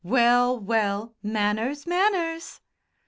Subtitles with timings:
[0.03, 1.13] Well, well!
[1.21, 2.59] Manners, manners!"